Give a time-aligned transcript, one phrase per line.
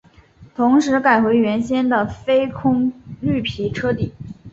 [0.55, 4.11] 同时改回原先的非空绿皮车底。